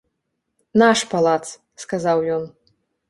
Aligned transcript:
—Наш 0.81 1.03
палац,— 1.13 1.43
сказаў 1.85 2.27
ён. 2.39 2.43